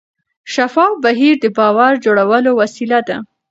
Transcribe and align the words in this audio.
شفاف 0.53 0.91
بهیر 1.03 1.35
د 1.43 1.45
باور 1.57 1.93
جوړولو 2.05 2.51
وسیله 2.61 2.99
ده. 3.07 3.17